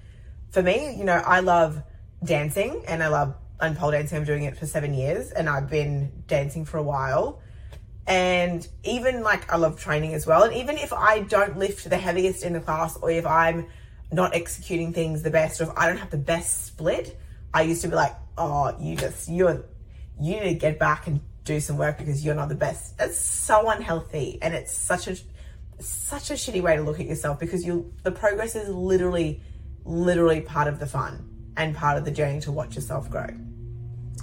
For 0.51 0.61
me, 0.61 0.95
you 0.95 1.03
know, 1.03 1.13
I 1.13 1.39
love 1.39 1.81
dancing 2.23 2.83
and 2.87 3.01
I 3.01 3.07
love 3.07 3.35
and 3.59 3.75
pole 3.75 3.91
dancing. 3.91 4.17
I'm 4.17 4.23
doing 4.23 4.43
it 4.43 4.57
for 4.57 4.65
seven 4.65 4.93
years 4.93 5.31
and 5.31 5.49
I've 5.49 5.69
been 5.69 6.23
dancing 6.27 6.65
for 6.65 6.77
a 6.77 6.83
while. 6.83 7.41
And 8.05 8.67
even 8.83 9.23
like 9.23 9.51
I 9.51 9.57
love 9.57 9.79
training 9.79 10.13
as 10.13 10.27
well. 10.27 10.43
And 10.43 10.53
even 10.53 10.77
if 10.77 10.93
I 10.93 11.21
don't 11.21 11.57
lift 11.57 11.89
the 11.89 11.97
heaviest 11.97 12.43
in 12.43 12.53
the 12.53 12.59
class 12.59 12.95
or 12.97 13.09
if 13.09 13.25
I'm 13.25 13.67
not 14.11 14.33
executing 14.35 14.93
things 14.93 15.23
the 15.23 15.31
best, 15.31 15.59
or 15.59 15.65
if 15.65 15.71
I 15.75 15.87
don't 15.87 15.97
have 15.97 16.11
the 16.11 16.17
best 16.17 16.67
split, 16.67 17.19
I 17.53 17.63
used 17.63 17.81
to 17.81 17.89
be 17.89 17.95
like, 17.95 18.15
oh, 18.37 18.75
you 18.79 18.95
just, 18.95 19.27
you're, 19.27 19.65
you 20.21 20.39
need 20.39 20.49
to 20.49 20.53
get 20.53 20.79
back 20.79 21.07
and 21.07 21.19
do 21.43 21.59
some 21.59 21.77
work 21.77 21.97
because 21.97 22.23
you're 22.23 22.35
not 22.35 22.49
the 22.49 22.55
best. 22.55 22.97
That's 22.97 23.19
so 23.19 23.69
unhealthy 23.69 24.39
and 24.41 24.53
it's 24.53 24.71
such 24.71 25.07
a 25.07 25.17
such 25.79 26.31
a 26.31 26.33
shitty 26.33 26.61
way 26.61 26.75
to 26.75 26.81
look 26.81 26.99
at 26.99 27.05
yourself 27.05 27.39
because 27.39 27.65
you 27.65 27.93
the 28.03 28.11
progress 28.11 28.55
is 28.55 28.69
literally 28.69 29.41
literally 29.85 30.41
part 30.41 30.67
of 30.67 30.79
the 30.79 30.85
fun 30.85 31.27
and 31.55 31.75
part 31.75 31.97
of 31.97 32.05
the 32.05 32.11
journey 32.11 32.39
to 32.41 32.51
watch 32.51 32.75
yourself 32.75 33.09
grow. 33.09 33.27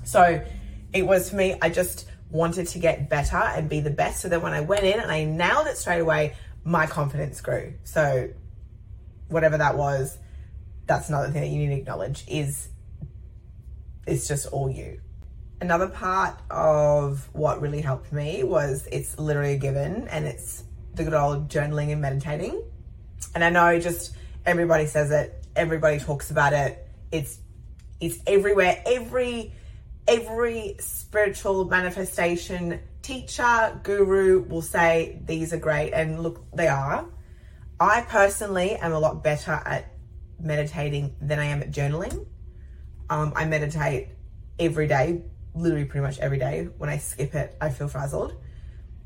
So 0.04 0.44
it 0.92 1.06
was 1.06 1.30
for 1.30 1.36
me, 1.36 1.56
I 1.60 1.70
just 1.70 2.06
wanted 2.30 2.66
to 2.68 2.78
get 2.78 3.08
better 3.08 3.36
and 3.36 3.68
be 3.68 3.80
the 3.80 3.90
best. 3.90 4.20
So 4.22 4.28
that 4.28 4.42
when 4.42 4.52
I 4.52 4.60
went 4.60 4.84
in 4.84 5.00
and 5.00 5.10
I 5.10 5.24
nailed 5.24 5.66
it 5.66 5.76
straight 5.76 6.00
away, 6.00 6.34
my 6.64 6.86
confidence 6.86 7.40
grew. 7.40 7.74
So 7.84 8.30
whatever 9.28 9.58
that 9.58 9.76
was, 9.76 10.18
that's 10.86 11.08
another 11.08 11.30
thing 11.30 11.42
that 11.42 11.48
you 11.48 11.58
need 11.58 11.74
to 11.74 11.80
acknowledge 11.80 12.24
is 12.28 12.68
it's 14.06 14.28
just 14.28 14.46
all 14.46 14.70
you. 14.70 15.00
Another 15.60 15.88
part 15.88 16.38
of 16.50 17.28
what 17.32 17.60
really 17.60 17.80
helped 17.80 18.12
me 18.12 18.42
was 18.44 18.86
it's 18.92 19.18
literally 19.18 19.54
a 19.54 19.58
given 19.58 20.08
and 20.08 20.26
it's 20.26 20.64
the 20.94 21.04
good 21.04 21.14
old 21.14 21.48
journaling 21.48 21.92
and 21.92 22.00
meditating. 22.00 22.62
And 23.34 23.44
I 23.44 23.50
know 23.50 23.78
just 23.80 24.16
everybody 24.46 24.86
says 24.86 25.10
it, 25.10 25.44
everybody 25.56 25.98
talks 25.98 26.30
about 26.30 26.52
it. 26.52 26.86
It's 27.10 27.38
it's 28.00 28.18
everywhere. 28.26 28.82
Every 28.86 29.52
every 30.06 30.76
spiritual 30.80 31.64
manifestation 31.64 32.80
teacher, 33.02 33.80
guru 33.82 34.42
will 34.42 34.62
say 34.62 35.20
these 35.24 35.52
are 35.52 35.58
great 35.58 35.92
and 35.92 36.22
look 36.22 36.44
they 36.52 36.68
are. 36.68 37.06
I 37.80 38.02
personally 38.02 38.76
am 38.76 38.92
a 38.92 38.98
lot 38.98 39.22
better 39.22 39.52
at 39.52 39.92
meditating 40.38 41.16
than 41.20 41.38
I 41.38 41.46
am 41.46 41.62
at 41.62 41.70
journaling. 41.70 42.26
Um, 43.10 43.32
I 43.36 43.44
meditate 43.44 44.08
every 44.58 44.86
day, 44.86 45.22
literally 45.54 45.84
pretty 45.84 46.02
much 46.02 46.18
every 46.18 46.38
day. 46.38 46.68
When 46.78 46.88
I 46.88 46.98
skip 46.98 47.34
it, 47.34 47.56
I 47.60 47.70
feel 47.70 47.88
frazzled 47.88 48.34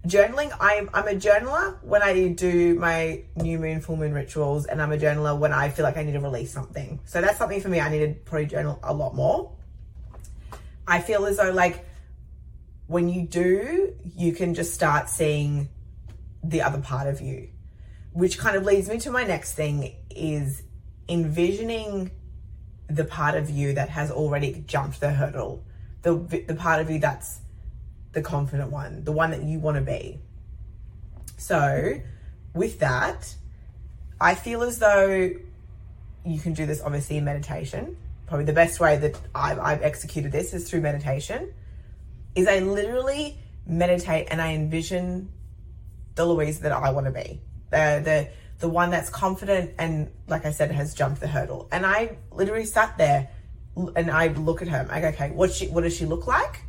journaling 0.07 0.57
I'm 0.61 0.88
I'm 0.95 1.09
a 1.09 1.14
journaler 1.14 1.83
when 1.83 2.02
I 2.02 2.28
do 2.28 2.75
my 2.76 3.23
new 3.37 3.59
moon 3.59 3.81
full 3.81 3.97
moon 3.97 4.12
rituals 4.12 4.67
and 4.67 4.81
I'm 4.81 4.93
a 4.93 4.97
journaler 4.97 5.37
when 5.37 5.52
I 5.52 5.69
feel 5.71 5.85
like 5.85 5.97
I 5.97 6.02
need 6.02 6.12
to 6.12 6.21
release 6.21 6.52
something. 6.52 7.00
So 7.05 7.21
that's 7.21 7.38
something 7.38 7.61
for 7.61 7.69
me 7.69 7.81
I 7.81 7.88
need 7.88 8.00
to 8.00 8.14
probably 8.25 8.47
journal 8.47 8.78
a 8.83 8.95
lot 8.95 9.14
more. 9.14 9.52
I 10.87 11.00
feel 11.00 11.26
as 11.26 11.37
though 11.37 11.50
like 11.50 11.85
when 12.87 13.09
you 13.09 13.23
do, 13.23 13.95
you 14.17 14.33
can 14.33 14.55
just 14.55 14.73
start 14.73 15.11
seeing 15.11 15.69
the 16.43 16.62
other 16.62 16.81
part 16.81 17.07
of 17.07 17.21
you. 17.21 17.50
Which 18.12 18.38
kind 18.38 18.57
of 18.57 18.64
leads 18.64 18.88
me 18.88 18.99
to 19.00 19.11
my 19.11 19.25
next 19.25 19.55
thing 19.55 19.95
is 20.11 20.62
envisioning 21.09 22.11
the 22.88 23.05
part 23.05 23.35
of 23.35 23.50
you 23.50 23.75
that 23.75 23.90
has 23.90 24.11
already 24.11 24.64
jumped 24.67 25.00
the 25.00 25.11
hurdle. 25.11 25.64
The 26.02 26.14
the 26.47 26.55
part 26.55 26.81
of 26.81 26.90
you 26.90 26.99
that's 26.99 27.40
the 28.12 28.23
confident 28.23 28.71
one, 28.71 29.05
the 29.05 29.12
one 29.12 29.31
that 29.31 29.43
you 29.43 29.59
want 29.59 29.77
to 29.77 29.83
be. 29.83 30.19
So, 31.37 32.00
with 32.55 32.81
that, 32.81 33.35
I 34.21 34.35
feel 34.35 34.62
as 34.62 34.79
though 34.79 35.31
you 36.25 36.41
can 36.41 36.53
do 36.53 36.67
this 36.67 36.83
obviously 36.83 37.17
in 37.17 37.25
meditation. 37.25 37.97
Probably 38.27 38.45
the 38.45 38.53
best 38.53 38.81
way 38.81 38.97
that 38.99 39.19
I've, 39.35 39.59
I've 39.59 39.83
executed 39.83 40.33
this 40.33 40.53
is 40.53 40.69
through 40.69 40.81
meditation. 40.81 41.53
Is 42.35 42.47
I 42.47 42.59
literally 42.59 43.38
meditate 43.67 44.29
and 44.31 44.41
I 44.41 44.53
envision 44.53 45.31
the 46.15 46.27
Louise 46.27 46.61
that 46.61 46.73
I 46.73 46.91
want 46.91 47.07
to 47.07 47.12
be, 47.12 47.41
the 47.71 48.03
the 48.05 48.29
the 48.59 48.69
one 48.69 48.91
that's 48.91 49.09
confident 49.09 49.73
and, 49.79 50.11
like 50.27 50.45
I 50.45 50.50
said, 50.50 50.73
has 50.73 50.93
jumped 50.93 51.21
the 51.21 51.29
hurdle. 51.29 51.69
And 51.71 51.87
I 51.87 52.19
literally 52.33 52.65
sat 52.65 52.99
there 52.99 53.31
and 53.77 54.11
I 54.11 54.29
look 54.29 54.62
at 54.62 54.69
her. 54.69 54.79
I'm 54.79 54.88
like, 54.88 55.15
okay, 55.15 55.31
what 55.31 55.53
she 55.53 55.69
what 55.69 55.85
does 55.85 55.97
she 55.97 56.07
look 56.07 56.27
like? 56.27 56.62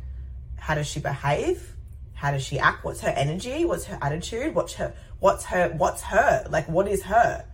How 0.60 0.74
does 0.74 0.86
she 0.86 1.00
behave? 1.00 1.74
How 2.12 2.32
does 2.32 2.44
she 2.44 2.58
act? 2.58 2.84
What's 2.84 3.00
her 3.00 3.08
energy? 3.08 3.64
What's 3.64 3.86
her 3.86 3.98
attitude? 4.00 4.54
What's 4.54 4.74
her 4.74 4.94
what's 5.20 5.46
her 5.46 5.70
what's 5.70 6.02
her? 6.02 6.46
Like 6.50 6.68
what 6.68 6.86
is 6.86 7.02
her? 7.04 7.46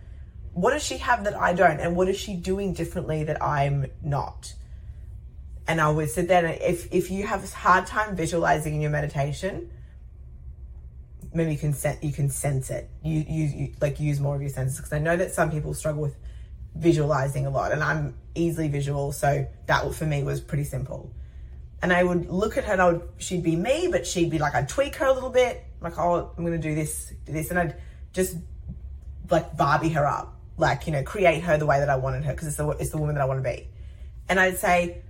What 0.53 0.71
does 0.71 0.83
she 0.83 0.97
have 0.97 1.23
that 1.23 1.35
I 1.35 1.53
don't? 1.53 1.79
And 1.79 1.95
what 1.95 2.09
is 2.09 2.17
she 2.17 2.35
doing 2.35 2.73
differently 2.73 3.23
that 3.23 3.41
I'm 3.41 3.85
not? 4.03 4.53
And 5.69 5.79
I 5.79 5.89
would 5.89 6.09
sit 6.09 6.27
there 6.27 6.45
and 6.45 6.61
if 6.61 6.93
if 6.93 7.09
you 7.09 7.25
have 7.25 7.43
a 7.45 7.47
hard 7.47 7.87
time 7.87 8.15
visualizing 8.15 8.75
in 8.75 8.81
your 8.81 8.91
meditation, 8.91 9.71
maybe 11.33 11.53
you 11.53 11.57
can 11.57 11.73
sense 11.73 12.03
you 12.03 12.11
can 12.11 12.29
sense 12.29 12.69
it. 12.69 12.89
You 13.01 13.23
you, 13.25 13.43
you 13.45 13.73
like 13.79 14.01
use 14.01 14.19
more 14.19 14.35
of 14.35 14.41
your 14.41 14.51
senses 14.51 14.77
because 14.77 14.91
I 14.91 14.99
know 14.99 15.15
that 15.15 15.31
some 15.33 15.49
people 15.49 15.73
struggle 15.73 16.01
with 16.01 16.17
visualizing 16.75 17.45
a 17.45 17.49
lot 17.49 17.71
and 17.71 17.81
I'm 17.81 18.15
easily 18.35 18.67
visual, 18.67 19.13
so 19.13 19.47
that 19.65 19.95
for 19.95 20.05
me 20.05 20.23
was 20.23 20.41
pretty 20.41 20.65
simple 20.65 21.13
and 21.81 21.93
I 21.93 22.03
would 22.03 22.29
look 22.29 22.57
at 22.57 22.65
her 22.65 22.73
and 22.73 22.81
I 22.81 22.91
would, 22.91 23.07
she'd 23.17 23.43
be 23.43 23.55
me, 23.55 23.87
but 23.91 24.07
she'd 24.07 24.31
be 24.31 24.39
like, 24.39 24.55
I'd 24.55 24.67
tweak 24.67 24.95
her 24.95 25.05
a 25.05 25.13
little 25.13 25.29
bit, 25.29 25.63
like, 25.79 25.97
oh, 25.97 26.31
I'm 26.37 26.43
gonna 26.43 26.57
do 26.57 26.73
this, 26.73 27.13
do 27.25 27.33
this, 27.33 27.49
and 27.49 27.59
I'd 27.59 27.75
just 28.13 28.37
like 29.29 29.55
Barbie 29.55 29.89
her 29.89 30.05
up, 30.05 30.39
like, 30.57 30.87
you 30.87 30.93
know, 30.93 31.03
create 31.03 31.43
her 31.43 31.57
the 31.57 31.65
way 31.65 31.79
that 31.79 31.89
I 31.89 31.97
wanted 31.97 32.25
her, 32.25 32.31
because 32.31 32.47
it's 32.47 32.57
the, 32.57 32.67
it's 32.69 32.89
the 32.89 32.97
woman 32.97 33.15
that 33.15 33.21
I 33.21 33.25
wanna 33.25 33.41
be. 33.41 33.67
And 34.27 34.39
I'd 34.39 34.57
say, 34.57 35.03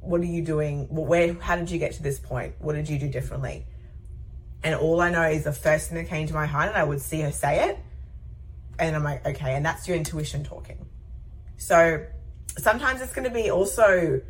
what 0.00 0.20
are 0.20 0.24
you 0.24 0.42
doing? 0.42 0.86
Where, 0.88 1.34
how 1.34 1.56
did 1.56 1.70
you 1.70 1.78
get 1.78 1.92
to 1.94 2.02
this 2.02 2.20
point? 2.20 2.54
What 2.60 2.74
did 2.74 2.88
you 2.88 2.98
do 2.98 3.08
differently? 3.08 3.66
And 4.62 4.74
all 4.74 5.00
I 5.00 5.10
know 5.10 5.22
is 5.22 5.44
the 5.44 5.52
first 5.52 5.88
thing 5.88 5.98
that 5.98 6.08
came 6.08 6.28
to 6.28 6.34
my 6.34 6.46
heart, 6.46 6.68
and 6.68 6.76
I 6.76 6.84
would 6.84 7.00
see 7.00 7.20
her 7.22 7.32
say 7.32 7.70
it, 7.70 7.78
and 8.78 8.94
I'm 8.94 9.02
like, 9.02 9.26
okay, 9.26 9.54
and 9.54 9.66
that's 9.66 9.88
your 9.88 9.96
intuition 9.96 10.44
talking. 10.44 10.86
So 11.56 12.06
sometimes 12.56 13.00
it's 13.00 13.12
gonna 13.12 13.30
be 13.30 13.50
also, 13.50 14.20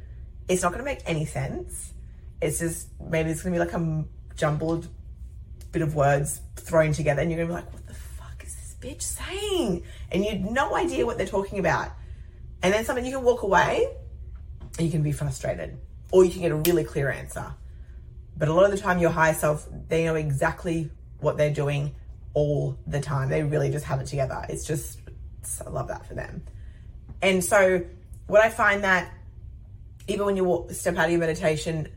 it's 0.49 0.63
not 0.63 0.73
going 0.73 0.85
to 0.85 0.85
make 0.85 1.01
any 1.07 1.25
sense. 1.25 1.93
It's 2.41 2.59
just 2.59 2.89
maybe 3.01 3.31
it's 3.31 3.43
going 3.43 3.55
to 3.55 3.61
be 3.61 3.65
like 3.65 3.75
a 3.75 4.05
jumbled 4.37 4.89
bit 5.73 5.83
of 5.83 5.95
words 5.95 6.41
thrown 6.57 6.93
together, 6.93 7.23
and 7.23 7.31
you're 7.31 7.39
going 7.39 7.49
to 7.49 7.55
be 7.55 7.61
like, 7.63 7.73
what 7.73 7.87
the 7.87 7.95
fuck 7.95 8.45
is 8.45 8.55
this 8.55 8.77
bitch 8.81 9.03
saying? 9.03 9.83
And 10.11 10.25
you 10.25 10.31
had 10.31 10.45
no 10.45 10.75
idea 10.77 11.05
what 11.07 11.19
they're 11.19 11.27
talking 11.27 11.59
about. 11.59 11.91
And 12.63 12.73
then 12.73 12.85
something 12.85 13.05
you 13.05 13.13
can 13.13 13.25
walk 13.25 13.43
away 13.43 13.87
and 14.79 14.87
you 14.87 14.91
can 14.91 15.03
be 15.03 15.13
frustrated, 15.13 15.79
or 16.13 16.25
you 16.25 16.31
can 16.31 16.43
get 16.43 16.53
a 16.53 16.57
really 16.57 16.85
clear 16.85 17.11
answer. 17.11 17.55
But 18.37 18.49
a 18.49 18.53
lot 18.53 18.65
of 18.67 18.71
the 18.71 18.77
time, 18.77 18.99
your 18.99 19.11
higher 19.11 19.35
self, 19.35 19.67
they 19.89 20.05
know 20.05 20.15
exactly 20.15 20.91
what 21.21 21.37
they're 21.37 21.53
doing 21.53 21.95
all 22.35 22.79
the 22.87 23.01
time. 23.01 23.31
They 23.31 23.43
really 23.43 23.71
just 23.71 23.87
have 23.87 24.01
it 24.01 24.07
together. 24.07 24.45
It's 24.49 24.67
just, 24.67 25.01
I 25.65 25.71
love 25.71 25.89
that 25.89 26.07
for 26.07 26.15
them. 26.15 26.43
And 27.23 27.43
so, 27.43 27.83
what 28.27 28.43
I 28.43 28.51
find 28.51 28.85
that 28.85 29.11
even 30.09 30.27
when 30.27 30.37
you 30.37 30.45
walk, 30.45 30.71
step 30.73 30.97
out 30.97 31.07
of 31.07 31.11
your 31.11 31.21
meditation 31.21 31.89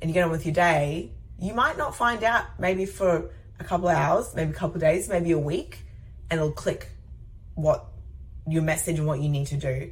and 0.00 0.10
you 0.10 0.14
get 0.14 0.24
on 0.24 0.30
with 0.30 0.46
your 0.46 0.54
day, 0.54 1.10
you 1.38 1.54
might 1.54 1.76
not 1.76 1.94
find 1.94 2.22
out 2.24 2.44
maybe 2.58 2.86
for 2.86 3.30
a 3.58 3.64
couple 3.64 3.88
of 3.88 3.96
hours, 3.96 4.34
maybe 4.34 4.50
a 4.50 4.54
couple 4.54 4.76
of 4.76 4.80
days, 4.80 5.08
maybe 5.08 5.32
a 5.32 5.38
week, 5.38 5.84
and 6.30 6.38
it'll 6.40 6.52
click 6.52 6.90
what 7.54 7.86
your 8.46 8.62
message 8.62 8.98
and 8.98 9.06
what 9.06 9.20
you 9.20 9.28
need 9.28 9.46
to 9.48 9.56
do. 9.56 9.90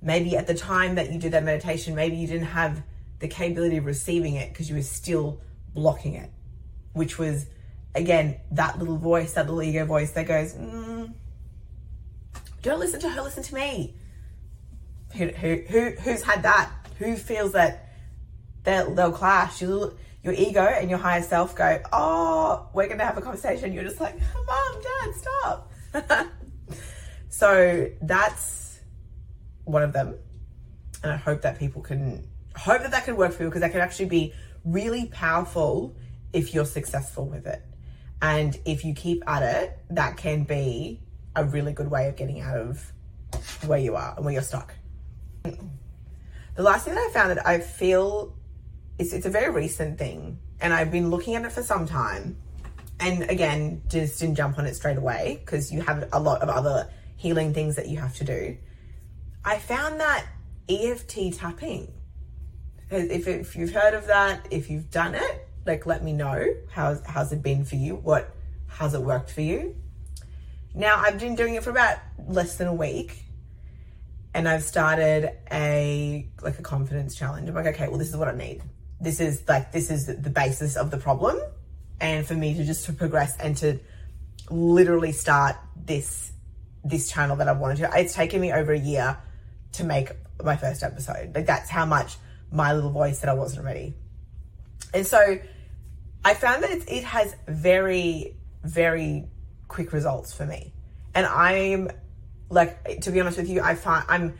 Maybe 0.00 0.36
at 0.36 0.46
the 0.46 0.54
time 0.54 0.96
that 0.96 1.12
you 1.12 1.18
did 1.18 1.32
that 1.32 1.44
meditation, 1.44 1.94
maybe 1.94 2.16
you 2.16 2.26
didn't 2.26 2.48
have 2.48 2.82
the 3.20 3.28
capability 3.28 3.76
of 3.76 3.86
receiving 3.86 4.34
it 4.34 4.52
because 4.52 4.68
you 4.68 4.74
were 4.76 4.82
still 4.82 5.40
blocking 5.74 6.14
it, 6.14 6.30
which 6.92 7.18
was, 7.18 7.46
again, 7.94 8.40
that 8.50 8.78
little 8.78 8.96
voice, 8.96 9.34
that 9.34 9.46
little 9.46 9.62
ego 9.62 9.84
voice 9.84 10.10
that 10.12 10.26
goes, 10.26 10.54
mm, 10.54 11.12
don't 12.62 12.80
listen 12.80 13.00
to 13.00 13.08
her, 13.08 13.22
listen 13.22 13.42
to 13.44 13.54
me. 13.54 13.94
Who, 15.16 15.28
who, 15.28 15.62
who, 15.68 15.90
who's 15.90 16.22
had 16.22 16.42
that? 16.42 16.70
Who 17.02 17.16
feels 17.16 17.52
that 17.52 17.88
they'll, 18.64 18.94
they'll 18.94 19.12
clash? 19.12 19.62
your 20.22 20.34
ego 20.34 20.62
and 20.62 20.88
your 20.88 20.98
higher 20.98 21.22
self 21.22 21.54
go, 21.56 21.80
oh, 21.92 22.68
we're 22.72 22.86
going 22.86 22.98
to 22.98 23.04
have 23.04 23.18
a 23.18 23.20
conversation. 23.20 23.72
You're 23.72 23.84
just 23.84 24.00
like, 24.00 24.14
mom, 24.18 24.82
dad, 24.82 25.14
stop. 25.14 25.72
so 27.28 27.90
that's 28.00 28.80
one 29.64 29.82
of 29.82 29.92
them. 29.92 30.14
And 31.02 31.12
I 31.12 31.16
hope 31.16 31.42
that 31.42 31.58
people 31.58 31.82
can, 31.82 32.26
hope 32.54 32.82
that 32.82 32.92
that 32.92 33.04
can 33.04 33.16
work 33.16 33.32
for 33.32 33.42
you 33.42 33.48
because 33.48 33.62
that 33.62 33.72
can 33.72 33.80
actually 33.80 34.06
be 34.06 34.32
really 34.64 35.06
powerful 35.06 35.96
if 36.32 36.54
you're 36.54 36.64
successful 36.64 37.26
with 37.26 37.46
it. 37.46 37.62
And 38.20 38.56
if 38.64 38.84
you 38.84 38.94
keep 38.94 39.24
at 39.28 39.42
it, 39.42 39.78
that 39.90 40.16
can 40.16 40.44
be 40.44 41.00
a 41.34 41.44
really 41.44 41.72
good 41.72 41.90
way 41.90 42.08
of 42.08 42.14
getting 42.14 42.40
out 42.40 42.56
of 42.56 42.92
where 43.66 43.80
you 43.80 43.96
are 43.96 44.14
and 44.14 44.24
where 44.24 44.34
you're 44.34 44.42
stuck. 44.42 44.74
The 46.54 46.62
last 46.62 46.84
thing 46.84 46.94
that 46.94 47.08
I 47.08 47.12
found 47.12 47.30
that 47.30 47.46
I 47.46 47.60
feel 47.60 48.36
is 48.98 49.14
it's 49.14 49.24
a 49.24 49.30
very 49.30 49.50
recent 49.50 49.98
thing, 49.98 50.38
and 50.60 50.74
I've 50.74 50.90
been 50.90 51.10
looking 51.10 51.34
at 51.34 51.44
it 51.44 51.52
for 51.52 51.62
some 51.62 51.86
time. 51.86 52.36
And 53.00 53.22
again, 53.30 53.82
just 53.88 54.20
didn't 54.20 54.34
jump 54.34 54.58
on 54.58 54.66
it 54.66 54.76
straight 54.76 54.98
away 54.98 55.40
because 55.44 55.72
you 55.72 55.80
have 55.80 56.08
a 56.12 56.20
lot 56.20 56.42
of 56.42 56.50
other 56.50 56.90
healing 57.16 57.54
things 57.54 57.76
that 57.76 57.88
you 57.88 57.98
have 57.98 58.14
to 58.16 58.24
do. 58.24 58.56
I 59.44 59.58
found 59.58 60.00
that 60.00 60.26
EFT 60.68 61.32
tapping. 61.32 61.92
If, 62.90 63.26
if 63.26 63.56
you've 63.56 63.72
heard 63.72 63.94
of 63.94 64.06
that, 64.08 64.46
if 64.50 64.68
you've 64.68 64.90
done 64.90 65.14
it, 65.14 65.48
like 65.64 65.86
let 65.86 66.04
me 66.04 66.12
know 66.12 66.44
how's 66.70 67.04
how's 67.06 67.32
it 67.32 67.42
been 67.42 67.64
for 67.64 67.76
you? 67.76 67.96
What 67.96 68.34
how's 68.66 68.94
it 68.94 69.00
worked 69.00 69.30
for 69.30 69.40
you? 69.40 69.74
Now 70.74 70.98
I've 70.98 71.18
been 71.18 71.34
doing 71.34 71.54
it 71.54 71.64
for 71.64 71.70
about 71.70 71.98
less 72.26 72.56
than 72.56 72.68
a 72.68 72.74
week 72.74 73.24
and 74.34 74.48
I've 74.48 74.62
started 74.62 75.32
a 75.50 76.26
like 76.42 76.58
a 76.58 76.62
confidence 76.62 77.14
challenge. 77.14 77.48
I'm 77.48 77.54
like, 77.54 77.66
okay, 77.74 77.88
well, 77.88 77.98
this 77.98 78.08
is 78.08 78.16
what 78.16 78.28
I 78.28 78.34
need. 78.34 78.62
this 79.02 79.20
is 79.20 79.42
like 79.48 79.72
this 79.72 79.90
is 79.90 80.06
the 80.06 80.30
basis 80.30 80.76
of 80.76 80.90
the 80.90 80.96
problem 80.96 81.38
and 82.00 82.26
for 82.26 82.34
me 82.34 82.54
to 82.54 82.64
just 82.64 82.86
to 82.86 82.92
progress 82.92 83.36
and 83.38 83.56
to 83.58 83.78
literally 84.48 85.12
start 85.12 85.56
this 85.76 86.32
this 86.84 87.10
channel 87.10 87.36
that 87.36 87.48
I 87.48 87.52
wanted 87.52 87.78
to. 87.78 87.90
It's 87.94 88.14
taken 88.14 88.40
me 88.40 88.52
over 88.52 88.72
a 88.72 88.78
year 88.78 89.18
to 89.72 89.84
make 89.84 90.10
my 90.42 90.56
first 90.56 90.82
episode. 90.82 91.34
Like 91.34 91.46
that's 91.46 91.70
how 91.70 91.84
much 91.84 92.16
my 92.50 92.72
little 92.72 92.90
voice 92.90 93.18
said 93.18 93.28
I 93.28 93.34
wasn't 93.34 93.64
ready. 93.64 93.94
And 94.94 95.06
so 95.06 95.38
I 96.24 96.34
found 96.34 96.62
that 96.62 96.70
it, 96.70 96.84
it 96.88 97.04
has 97.04 97.34
very, 97.48 98.36
very 98.62 99.24
quick 99.68 99.92
results 99.92 100.32
for 100.32 100.44
me. 100.44 100.72
And 101.14 101.26
I'm 101.26 101.88
like, 102.52 103.00
to 103.02 103.10
be 103.10 103.20
honest 103.20 103.38
with 103.38 103.48
you, 103.48 103.62
I 103.62 103.74
find 103.74 104.04
I'm, 104.08 104.38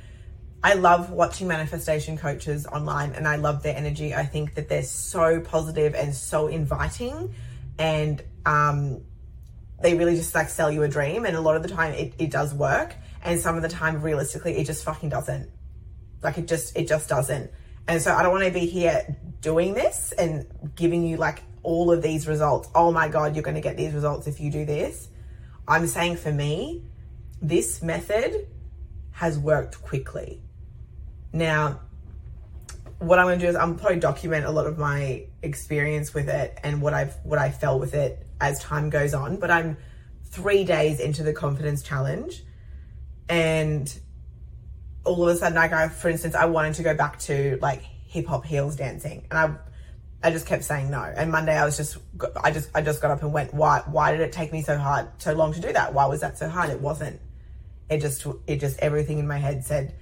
I 0.63 0.75
love 0.75 1.11
watching 1.11 1.49
manifestation 1.49 2.17
coaches 2.17 2.67
online 2.67 3.13
and 3.13 3.27
I 3.27 3.37
love 3.37 3.63
their 3.63 3.77
energy. 3.77 4.15
I 4.15 4.25
think 4.25 4.55
that 4.55 4.69
they're 4.69 4.83
so 4.83 5.41
positive 5.41 5.95
and 5.95 6.15
so 6.15 6.47
inviting 6.47 7.35
and, 7.79 8.23
um, 8.47 9.03
they 9.81 9.95
really 9.95 10.15
just 10.15 10.35
like 10.35 10.49
sell 10.49 10.71
you 10.71 10.85
a 10.85 10.89
dream. 10.89 11.25
And 11.27 11.37
a 11.37 11.41
lot 11.41 11.57
of 11.57 11.63
the 11.63 11.69
time 11.69 11.93
it, 11.95 12.15
it 12.19 12.31
does 12.31 12.55
work. 12.55 12.95
And 13.25 13.41
some 13.41 13.57
of 13.57 13.63
the 13.63 13.69
time, 13.69 14.01
realistically, 14.01 14.57
it 14.57 14.65
just 14.65 14.85
fucking 14.85 15.09
doesn't. 15.09 15.51
Like 16.23 16.39
it 16.39 16.47
just, 16.47 16.77
it 16.77 16.87
just 16.87 17.09
doesn't. 17.09 17.51
And 17.89 18.01
so 18.01 18.15
I 18.15 18.23
don't 18.23 18.31
want 18.31 18.45
to 18.45 18.53
be 18.53 18.67
here 18.67 19.17
doing 19.41 19.75
this 19.75 20.13
and 20.13 20.47
giving 20.77 21.05
you 21.05 21.17
like 21.17 21.43
all 21.65 21.91
of 21.91 22.03
these 22.03 22.29
results. 22.29 22.69
Oh 22.75 22.93
my 22.93 23.09
God, 23.09 23.35
you're 23.35 23.43
going 23.43 23.57
to 23.57 23.61
get 23.61 23.77
these 23.77 23.93
results 23.93 24.29
if 24.29 24.41
you 24.41 24.51
do 24.51 24.65
this. 24.65 25.09
I'm 25.67 25.87
saying 25.87 26.17
for 26.17 26.33
me, 26.33 26.85
this 27.43 27.83
method 27.83 28.47
has 29.11 29.39
worked 29.39 29.83
quickly. 29.83 30.41
Now, 31.33 31.81
what 32.99 33.19
I'm 33.19 33.27
going 33.27 33.39
to 33.41 33.45
do 33.45 33.51
is 33.51 33.57
I'm 33.57 33.77
probably 33.77 33.99
document 33.99 34.47
a 34.47 34.51
lot 34.51 34.67
of 34.67 34.79
my 34.79 35.27
experience 35.43 36.15
with 36.15 36.29
it 36.29 36.57
and 36.63 36.81
what 36.81 36.95
I've 36.95 37.17
what 37.25 37.39
I 37.39 37.51
felt 37.51 37.81
with 37.81 37.95
it 37.95 38.25
as 38.41 38.61
time 38.61 38.91
goes 38.91 39.13
on. 39.13 39.37
But 39.39 39.51
I'm 39.51 39.77
three 40.25 40.65
days 40.65 41.01
into 41.01 41.23
the 41.23 41.33
confidence 41.33 41.83
challenge, 41.83 42.45
and 43.29 43.93
all 45.05 45.29
of 45.29 45.35
a 45.35 45.39
sudden, 45.39 45.57
like 45.57 45.73
I, 45.73 45.89
for 45.89 46.09
instance, 46.09 46.35
I 46.35 46.47
wanted 46.47 46.75
to 46.75 46.83
go 46.85 46.95
back 46.95 47.19
to 47.21 47.59
like 47.61 47.83
hip 47.83 48.27
hop 48.29 48.45
heels 48.45 48.77
dancing, 48.77 49.27
and 49.31 49.39
I, 49.39 50.29
I 50.29 50.31
just 50.31 50.47
kept 50.47 50.63
saying 50.63 50.91
no. 50.91 51.03
And 51.03 51.33
Monday, 51.33 51.57
I 51.57 51.65
was 51.65 51.77
just, 51.77 51.99
I 52.43 52.53
just, 52.53 52.71
I 52.73 52.83
just 52.83 53.03
got 53.03 53.11
up 53.11 53.23
and 53.23 53.33
went. 53.33 53.53
Why, 53.53 53.83
why 53.87 54.13
did 54.13 54.21
it 54.21 54.31
take 54.31 54.53
me 54.53 54.63
so 54.63 54.79
hard, 54.79 55.09
so 55.19 55.33
long 55.33 55.53
to 55.55 55.61
do 55.61 55.73
that? 55.73 55.93
Why 55.93 56.07
was 56.07 56.21
that 56.21 56.39
so 56.39 56.49
hard? 56.49 56.71
It 56.71 56.81
wasn't. 56.81 57.21
It 57.91 58.01
just, 58.01 58.27
it 58.47 58.61
just, 58.61 58.79
everything 58.79 59.19
in 59.19 59.27
my 59.27 59.39
head 59.39 59.65
said, 59.65 59.95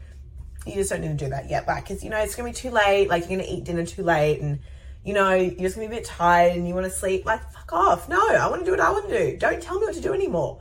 you 0.66 0.75
just 0.75 0.90
don't 0.90 1.00
need 1.00 1.18
to 1.18 1.25
do 1.25 1.30
that 1.30 1.49
yet. 1.49 1.66
Like, 1.66 1.88
cause 1.88 2.04
you 2.04 2.10
know, 2.10 2.18
it's 2.18 2.34
gonna 2.34 2.50
be 2.50 2.54
too 2.54 2.70
late. 2.70 3.08
Like, 3.08 3.28
you're 3.28 3.38
gonna 3.38 3.50
eat 3.50 3.64
dinner 3.64 3.84
too 3.84 4.02
late, 4.02 4.40
and 4.40 4.60
you 5.04 5.14
know, 5.14 5.32
you're 5.32 5.60
just 5.60 5.76
gonna 5.76 5.88
be 5.88 5.94
a 5.94 5.99
bit 5.99 6.06
tired, 6.06 6.56
and 6.56 6.68
you 6.68 6.75
want 6.75 6.87
to 6.87 6.92
sleep. 6.92 7.25
Like, 7.25 7.50
fuck 7.52 7.72
off. 7.72 8.08
No, 8.08 8.20
I 8.20 8.49
want 8.49 8.60
to 8.60 8.64
do 8.64 8.72
what 8.72 8.80
I 8.80 8.90
want 8.90 9.08
to 9.08 9.18
do. 9.18 9.37
Don't 9.38 9.62
tell 9.62 9.78
me 9.80 9.87
what 9.87 9.94
to 9.94 10.00
do 10.00 10.12
anymore. 10.12 10.60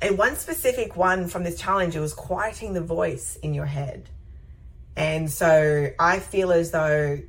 And 0.00 0.18
one 0.18 0.36
specific 0.36 0.96
one 0.96 1.28
from 1.28 1.44
this 1.44 1.60
challenge, 1.60 1.94
it 1.94 2.00
was 2.00 2.14
quieting 2.14 2.72
the 2.72 2.80
voice 2.80 3.36
in 3.36 3.54
your 3.54 3.66
head. 3.66 4.08
And 4.96 5.30
so 5.30 5.90
I 5.98 6.18
feel 6.18 6.50
as 6.50 6.70
though 6.72 7.20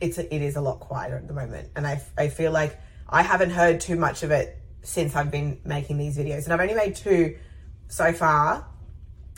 it's 0.00 0.18
a, 0.18 0.34
it 0.34 0.42
is 0.42 0.56
a 0.56 0.60
lot 0.60 0.80
quieter 0.80 1.16
at 1.16 1.28
the 1.28 1.34
moment. 1.34 1.68
And 1.76 1.86
I, 1.86 2.02
I 2.18 2.28
feel 2.28 2.50
like 2.50 2.78
I 3.08 3.22
haven't 3.22 3.50
heard 3.50 3.80
too 3.80 3.96
much 3.96 4.24
of 4.24 4.32
it 4.32 4.58
since 4.82 5.14
I've 5.14 5.30
been 5.30 5.60
making 5.64 5.96
these 5.96 6.18
videos. 6.18 6.44
And 6.44 6.52
I've 6.52 6.60
only 6.60 6.74
made 6.74 6.96
two 6.96 7.36
so 7.92 8.10
far. 8.10 8.66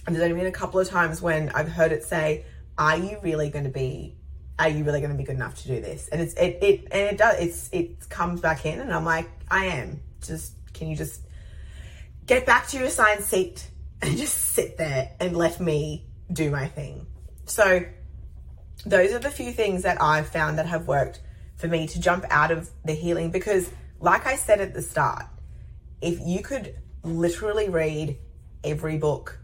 And 0.06 0.14
there's 0.14 0.22
only 0.22 0.36
been 0.36 0.46
a 0.46 0.52
couple 0.52 0.78
of 0.78 0.88
times 0.88 1.20
when 1.20 1.48
I've 1.50 1.68
heard 1.68 1.90
it 1.90 2.04
say, 2.04 2.44
are 2.78 2.96
you 2.96 3.18
really 3.20 3.50
going 3.50 3.64
to 3.64 3.70
be, 3.70 4.14
are 4.60 4.68
you 4.68 4.84
really 4.84 5.00
going 5.00 5.10
to 5.10 5.16
be 5.16 5.24
good 5.24 5.34
enough 5.34 5.60
to 5.62 5.66
do 5.66 5.80
this? 5.80 6.06
And 6.08 6.20
it's, 6.20 6.34
it, 6.34 6.58
it, 6.62 6.80
and 6.92 7.02
it 7.10 7.18
does, 7.18 7.40
it's, 7.40 7.68
it 7.72 8.08
comes 8.08 8.40
back 8.40 8.64
in 8.64 8.80
and 8.80 8.92
I'm 8.92 9.04
like, 9.04 9.28
I 9.50 9.66
am. 9.66 10.00
Just, 10.22 10.54
can 10.72 10.88
you 10.88 10.94
just 10.94 11.22
get 12.26 12.46
back 12.46 12.68
to 12.68 12.76
your 12.76 12.86
assigned 12.86 13.24
seat 13.24 13.68
and 14.00 14.16
just 14.16 14.36
sit 14.36 14.78
there 14.78 15.10
and 15.18 15.36
let 15.36 15.58
me 15.58 16.06
do 16.32 16.50
my 16.50 16.68
thing. 16.68 17.06
So, 17.46 17.84
those 18.86 19.12
are 19.12 19.18
the 19.18 19.30
few 19.30 19.50
things 19.50 19.82
that 19.82 20.00
I've 20.00 20.28
found 20.28 20.58
that 20.58 20.66
have 20.66 20.86
worked 20.86 21.20
for 21.56 21.66
me 21.66 21.86
to 21.88 22.00
jump 22.00 22.24
out 22.30 22.52
of 22.52 22.70
the 22.84 22.92
healing 22.92 23.30
because, 23.30 23.70
like 23.98 24.26
I 24.26 24.36
said 24.36 24.60
at 24.60 24.74
the 24.74 24.82
start, 24.82 25.24
if 26.00 26.20
you 26.20 26.42
could 26.42 26.76
literally 27.02 27.68
read 27.68 28.18
every 28.64 28.98
book, 28.98 29.38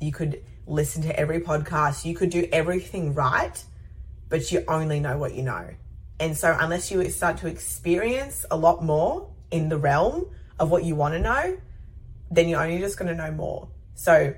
you 0.00 0.12
could 0.12 0.42
listen 0.66 1.02
to 1.02 1.18
every 1.18 1.40
podcast, 1.40 2.04
you 2.04 2.14
could 2.14 2.30
do 2.30 2.48
everything 2.52 3.14
right, 3.14 3.62
but 4.28 4.50
you 4.50 4.64
only 4.68 5.00
know 5.00 5.18
what 5.18 5.34
you 5.34 5.42
know. 5.42 5.70
And 6.20 6.36
so, 6.36 6.56
unless 6.58 6.90
you 6.90 7.08
start 7.10 7.38
to 7.38 7.48
experience 7.48 8.46
a 8.50 8.56
lot 8.56 8.82
more 8.84 9.28
in 9.50 9.68
the 9.68 9.78
realm 9.78 10.26
of 10.58 10.70
what 10.70 10.84
you 10.84 10.94
want 10.94 11.14
to 11.14 11.20
know, 11.20 11.58
then 12.30 12.48
you're 12.48 12.62
only 12.62 12.78
just 12.78 12.98
going 12.98 13.08
to 13.08 13.14
know 13.14 13.30
more. 13.32 13.68
So 13.94 14.34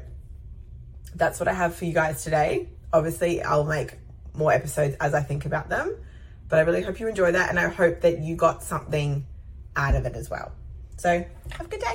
that's 1.14 1.40
what 1.40 1.48
I 1.48 1.52
have 1.52 1.74
for 1.74 1.84
you 1.84 1.92
guys 1.92 2.24
today. 2.24 2.68
Obviously, 2.92 3.42
I'll 3.42 3.64
make 3.64 3.94
more 4.34 4.52
episodes 4.52 4.96
as 5.00 5.14
I 5.14 5.22
think 5.22 5.46
about 5.46 5.68
them, 5.68 5.96
but 6.48 6.58
I 6.58 6.62
really 6.62 6.82
hope 6.82 7.00
you 7.00 7.08
enjoy 7.08 7.32
that 7.32 7.50
and 7.50 7.58
I 7.58 7.68
hope 7.68 8.02
that 8.02 8.20
you 8.20 8.36
got 8.36 8.62
something 8.62 9.26
out 9.74 9.94
of 9.94 10.06
it 10.06 10.14
as 10.14 10.30
well. 10.30 10.52
So, 10.96 11.24
have 11.50 11.66
a 11.66 11.68
good 11.68 11.80
day. 11.80 11.84